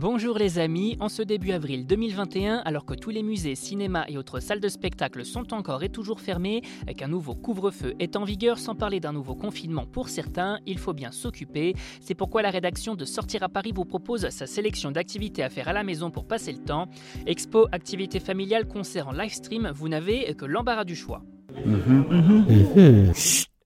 Bonjour 0.00 0.38
les 0.38 0.58
amis, 0.58 0.96
en 0.98 1.10
ce 1.10 1.20
début 1.20 1.52
avril 1.52 1.86
2021, 1.86 2.62
alors 2.64 2.86
que 2.86 2.94
tous 2.94 3.10
les 3.10 3.22
musées, 3.22 3.54
cinémas 3.54 4.06
et 4.08 4.16
autres 4.16 4.40
salles 4.40 4.58
de 4.58 4.68
spectacle 4.70 5.26
sont 5.26 5.52
encore 5.52 5.82
et 5.82 5.90
toujours 5.90 6.22
fermés, 6.22 6.62
et 6.88 6.94
qu'un 6.94 7.08
nouveau 7.08 7.34
couvre-feu 7.34 7.92
est 7.98 8.16
en 8.16 8.24
vigueur 8.24 8.58
sans 8.58 8.74
parler 8.74 8.98
d'un 8.98 9.12
nouveau 9.12 9.34
confinement 9.34 9.84
pour 9.84 10.08
certains, 10.08 10.58
il 10.64 10.78
faut 10.78 10.94
bien 10.94 11.12
s'occuper. 11.12 11.74
C'est 12.00 12.14
pourquoi 12.14 12.40
la 12.40 12.48
rédaction 12.48 12.94
de 12.94 13.04
Sortir 13.04 13.42
à 13.42 13.50
Paris 13.50 13.72
vous 13.74 13.84
propose 13.84 14.30
sa 14.30 14.46
sélection 14.46 14.90
d'activités 14.90 15.42
à 15.42 15.50
faire 15.50 15.68
à 15.68 15.74
la 15.74 15.84
maison 15.84 16.10
pour 16.10 16.26
passer 16.26 16.52
le 16.52 16.60
temps. 16.60 16.88
Expo, 17.26 17.66
activités 17.70 18.20
familiales, 18.20 18.66
concerts 18.66 19.08
en 19.08 19.12
live 19.12 19.34
stream, 19.34 19.70
vous 19.74 19.90
n'avez 19.90 20.34
que 20.34 20.46
l'embarras 20.46 20.84
du 20.84 20.96
choix. 20.96 21.22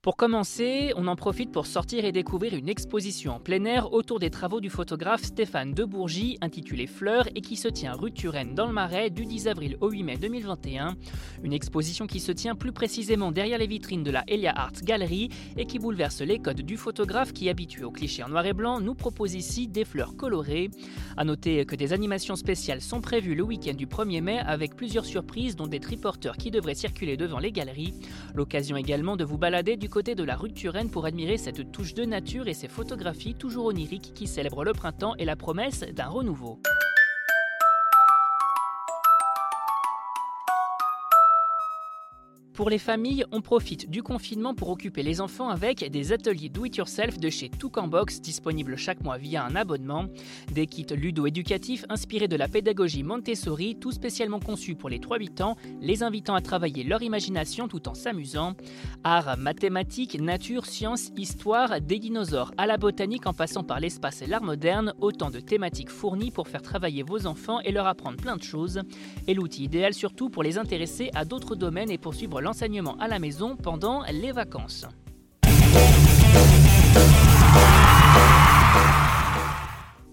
Pour 0.00 0.16
commencer, 0.16 0.92
on 0.94 1.08
en 1.08 1.16
profite 1.16 1.50
pour 1.50 1.66
sortir 1.66 2.04
et 2.04 2.12
découvrir 2.12 2.54
une 2.54 2.68
exposition 2.68 3.34
en 3.34 3.40
plein 3.40 3.64
air 3.64 3.92
autour 3.92 4.20
des 4.20 4.30
travaux 4.30 4.60
du 4.60 4.70
photographe 4.70 5.24
Stéphane 5.24 5.74
de 5.74 5.84
Bourgie 5.84 6.38
intitulée 6.40 6.86
Fleurs 6.86 7.26
et 7.34 7.40
qui 7.40 7.56
se 7.56 7.66
tient 7.66 7.94
rue 7.94 8.12
Turenne 8.12 8.54
dans 8.54 8.68
le 8.68 8.72
Marais 8.72 9.10
du 9.10 9.26
10 9.26 9.48
avril 9.48 9.76
au 9.80 9.90
8 9.90 10.02
mai 10.04 10.16
2021. 10.16 10.94
Une 11.42 11.52
exposition 11.52 12.06
qui 12.06 12.20
se 12.20 12.30
tient 12.30 12.54
plus 12.54 12.70
précisément 12.70 13.32
derrière 13.32 13.58
les 13.58 13.66
vitrines 13.66 14.04
de 14.04 14.12
la 14.12 14.22
Elia 14.28 14.52
Art 14.56 14.80
Gallery 14.84 15.30
et 15.56 15.66
qui 15.66 15.80
bouleverse 15.80 16.20
les 16.20 16.38
codes 16.38 16.60
du 16.60 16.76
photographe 16.76 17.32
qui, 17.32 17.48
habitué 17.48 17.82
aux 17.82 17.90
clichés 17.90 18.22
en 18.22 18.28
noir 18.28 18.46
et 18.46 18.52
blanc, 18.52 18.80
nous 18.80 18.94
propose 18.94 19.34
ici 19.34 19.66
des 19.66 19.84
fleurs 19.84 20.14
colorées. 20.14 20.70
A 21.16 21.24
noter 21.24 21.66
que 21.66 21.74
des 21.74 21.92
animations 21.92 22.36
spéciales 22.36 22.82
sont 22.82 23.00
prévues 23.00 23.34
le 23.34 23.42
week-end 23.42 23.74
du 23.74 23.88
1er 23.88 24.22
mai 24.22 24.38
avec 24.38 24.76
plusieurs 24.76 25.06
surprises 25.06 25.56
dont 25.56 25.66
des 25.66 25.80
triporteurs 25.80 26.36
qui 26.36 26.52
devraient 26.52 26.76
circuler 26.76 27.16
devant 27.16 27.40
les 27.40 27.50
galeries. 27.50 27.94
L'occasion 28.36 28.76
également 28.76 29.16
de 29.16 29.24
vous 29.24 29.38
balader 29.38 29.76
du 29.76 29.87
côté 29.88 30.14
de 30.14 30.22
la 30.22 30.36
rue 30.36 30.52
Turenne 30.52 30.90
pour 30.90 31.06
admirer 31.06 31.38
cette 31.38 31.72
touche 31.72 31.94
de 31.94 32.04
nature 32.04 32.48
et 32.48 32.54
ces 32.54 32.68
photographies 32.68 33.34
toujours 33.34 33.66
oniriques 33.66 34.12
qui 34.14 34.26
célèbrent 34.26 34.64
le 34.64 34.72
printemps 34.72 35.14
et 35.16 35.24
la 35.24 35.36
promesse 35.36 35.80
d'un 35.80 36.08
renouveau. 36.08 36.60
Pour 42.58 42.70
les 42.70 42.78
familles, 42.78 43.24
on 43.30 43.40
profite 43.40 43.88
du 43.88 44.02
confinement 44.02 44.52
pour 44.52 44.70
occuper 44.70 45.04
les 45.04 45.20
enfants 45.20 45.48
avec 45.48 45.88
des 45.92 46.12
ateliers 46.12 46.48
do-it-yourself 46.48 47.16
de 47.16 47.30
chez 47.30 47.50
Toucanbox 47.50 48.20
disponibles 48.20 48.74
chaque 48.76 49.00
mois 49.04 49.16
via 49.16 49.44
un 49.44 49.54
abonnement. 49.54 50.06
Des 50.50 50.66
kits 50.66 50.84
ludo-éducatifs 50.90 51.84
inspirés 51.88 52.26
de 52.26 52.34
la 52.34 52.48
pédagogie 52.48 53.04
Montessori, 53.04 53.76
tout 53.76 53.92
spécialement 53.92 54.40
conçus 54.40 54.74
pour 54.74 54.88
les 54.88 54.98
3-8 54.98 55.40
ans, 55.44 55.56
les 55.80 56.02
invitant 56.02 56.34
à 56.34 56.40
travailler 56.40 56.82
leur 56.82 57.00
imagination 57.00 57.68
tout 57.68 57.88
en 57.88 57.94
s'amusant. 57.94 58.54
Art, 59.04 59.38
mathématiques, 59.38 60.20
nature, 60.20 60.66
sciences, 60.66 61.12
histoire, 61.16 61.80
des 61.80 62.00
dinosaures 62.00 62.50
à 62.56 62.66
la 62.66 62.76
botanique 62.76 63.28
en 63.28 63.34
passant 63.34 63.62
par 63.62 63.78
l'espace 63.78 64.20
et 64.20 64.26
l'art 64.26 64.42
moderne, 64.42 64.94
autant 65.00 65.30
de 65.30 65.38
thématiques 65.38 65.90
fournies 65.90 66.32
pour 66.32 66.48
faire 66.48 66.62
travailler 66.62 67.04
vos 67.04 67.26
enfants 67.26 67.60
et 67.60 67.70
leur 67.70 67.86
apprendre 67.86 68.16
plein 68.16 68.36
de 68.36 68.42
choses. 68.42 68.82
Et 69.28 69.34
l'outil 69.34 69.62
idéal 69.62 69.94
surtout 69.94 70.28
pour 70.28 70.42
les 70.42 70.58
intéresser 70.58 71.12
à 71.14 71.24
d'autres 71.24 71.54
domaines 71.54 71.92
et 71.92 71.98
poursuivre 71.98 72.40
l'enseignement 72.48 72.96
à 72.98 73.08
la 73.08 73.18
maison 73.18 73.56
pendant 73.56 74.04
les 74.10 74.32
vacances. 74.32 74.86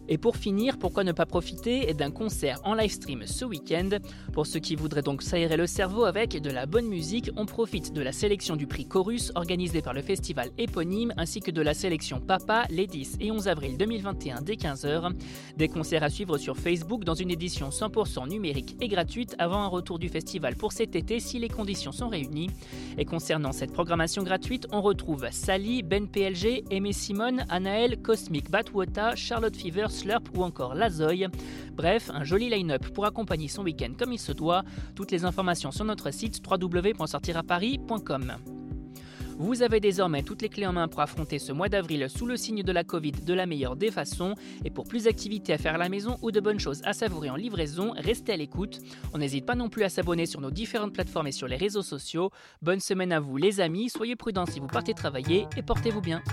Et 0.07 0.17
pour 0.17 0.37
finir, 0.37 0.77
pourquoi 0.77 1.03
ne 1.03 1.11
pas 1.11 1.25
profiter 1.25 1.93
d'un 1.93 2.11
concert 2.11 2.59
en 2.63 2.75
live 2.75 2.91
stream 2.91 3.23
ce 3.25 3.43
week-end? 3.43 3.89
Pour 4.33 4.45
ceux 4.45 4.59
qui 4.59 4.75
voudraient 4.75 5.01
donc 5.01 5.23
s'aérer 5.23 5.57
le 5.57 5.67
cerveau 5.67 6.05
avec 6.05 6.41
de 6.41 6.49
la 6.51 6.65
bonne 6.65 6.87
musique, 6.87 7.31
on 7.37 7.45
profite 7.45 7.93
de 7.93 8.01
la 8.01 8.11
sélection 8.11 8.55
du 8.55 8.67
prix 8.67 8.85
Chorus 8.85 9.31
organisé 9.35 9.81
par 9.81 9.93
le 9.93 10.01
festival 10.01 10.49
éponyme 10.57 11.13
ainsi 11.17 11.39
que 11.39 11.51
de 11.51 11.61
la 11.61 11.73
sélection 11.73 12.19
Papa 12.19 12.65
les 12.69 12.87
10 12.87 13.17
et 13.19 13.31
11 13.31 13.47
avril 13.47 13.77
2021 13.77 14.41
dès 14.41 14.55
15h. 14.55 15.11
Des 15.57 15.67
concerts 15.67 16.03
à 16.03 16.09
suivre 16.09 16.37
sur 16.37 16.57
Facebook 16.57 17.03
dans 17.03 17.15
une 17.15 17.31
édition 17.31 17.69
100% 17.69 18.29
numérique 18.29 18.75
et 18.81 18.87
gratuite 18.87 19.35
avant 19.39 19.61
un 19.63 19.67
retour 19.67 19.97
du 19.97 20.09
festival 20.09 20.55
pour 20.55 20.71
cet 20.71 20.95
été 20.95 21.19
si 21.19 21.39
les 21.39 21.49
conditions 21.49 21.91
sont 21.91 22.09
réunies. 22.09 22.51
Et 22.97 23.05
concernant 23.05 23.51
cette 23.51 23.73
programmation 23.73 24.23
gratuite, 24.23 24.67
on 24.71 24.81
retrouve 24.81 25.25
Sally, 25.31 25.81
Ben 25.81 26.07
PLG, 26.07 26.63
Aimé 26.69 26.93
Simone, 26.93 27.45
Anaël, 27.49 28.01
Cosmic 28.01 28.51
Batwota, 28.51 29.15
Charlotte 29.15 29.55
Fever, 29.55 29.87
Slurp 29.95 30.23
ou 30.35 30.43
encore 30.43 30.75
Lazoy. 30.75 31.27
Bref, 31.73 32.11
un 32.13 32.23
joli 32.23 32.49
line-up 32.49 32.87
pour 32.89 33.05
accompagner 33.05 33.47
son 33.47 33.63
week-end 33.63 33.93
comme 33.97 34.11
il 34.13 34.19
se 34.19 34.31
doit. 34.31 34.63
Toutes 34.95 35.11
les 35.11 35.25
informations 35.25 35.71
sur 35.71 35.85
notre 35.85 36.11
site 36.11 36.41
www.sortiraparis.com. 36.45 38.33
Vous 39.37 39.63
avez 39.63 39.81
désormais 39.81 40.23
toutes 40.23 40.41
les 40.41 40.49
clés 40.49 40.65
en 40.65 40.71
main 40.71 40.87
pour 40.87 41.01
affronter 41.01 41.39
ce 41.39 41.51
mois 41.51 41.67
d'avril 41.67 42.07
sous 42.09 42.25
le 42.25 42.37
signe 42.37 42.63
de 42.63 42.71
la 42.71 42.85
Covid 42.85 43.11
de 43.11 43.33
la 43.33 43.45
meilleure 43.45 43.75
des 43.75 43.91
façons. 43.91 44.35
Et 44.63 44.69
pour 44.69 44.85
plus 44.85 45.03
d'activités 45.03 45.51
à 45.51 45.57
faire 45.57 45.75
à 45.75 45.77
la 45.77 45.89
maison 45.89 46.17
ou 46.21 46.31
de 46.31 46.39
bonnes 46.39 46.59
choses 46.59 46.81
à 46.85 46.93
savourer 46.93 47.29
en 47.29 47.35
livraison, 47.35 47.93
restez 47.97 48.31
à 48.31 48.37
l'écoute. 48.37 48.79
On 49.13 49.17
n'hésite 49.17 49.45
pas 49.45 49.55
non 49.55 49.67
plus 49.67 49.83
à 49.83 49.89
s'abonner 49.89 50.25
sur 50.25 50.39
nos 50.39 50.51
différentes 50.51 50.93
plateformes 50.93 51.27
et 51.27 51.33
sur 51.33 51.49
les 51.49 51.57
réseaux 51.57 51.81
sociaux. 51.81 52.31
Bonne 52.61 52.79
semaine 52.79 53.11
à 53.11 53.19
vous 53.19 53.35
les 53.35 53.59
amis, 53.59 53.89
soyez 53.89 54.15
prudents 54.15 54.45
si 54.45 54.61
vous 54.61 54.67
partez 54.67 54.93
travailler 54.93 55.47
et 55.57 55.61
portez-vous 55.61 56.01
bien. 56.01 56.23